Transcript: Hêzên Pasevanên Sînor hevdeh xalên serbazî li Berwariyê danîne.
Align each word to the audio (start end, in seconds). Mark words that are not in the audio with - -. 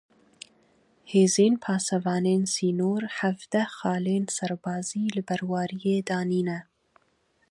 Hêzên 1.11 1.53
Pasevanên 1.63 2.41
Sînor 2.53 3.03
hevdeh 3.17 3.69
xalên 3.77 4.23
serbazî 4.37 5.03
li 5.15 5.21
Berwariyê 5.27 5.97
danîne. 6.07 6.59